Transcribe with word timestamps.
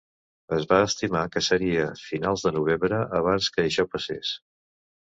Es 0.55 0.63
va 0.71 0.79
estimar 0.85 1.21
que 1.35 1.43
seria 1.49 1.85
finals 2.07 2.47
de 2.49 2.55
novembre 2.59 3.05
abans 3.21 3.53
que 3.59 3.69
això 3.71 3.89
passés. 3.95 4.35